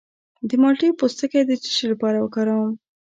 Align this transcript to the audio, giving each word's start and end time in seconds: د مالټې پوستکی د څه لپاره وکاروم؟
د 0.49 0.51
مالټې 0.61 0.89
پوستکی 0.99 1.41
د 1.45 1.51
څه 1.63 1.83
لپاره 1.91 2.17
وکاروم؟ 2.19 2.71